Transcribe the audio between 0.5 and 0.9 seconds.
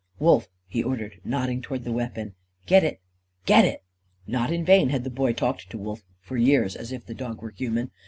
he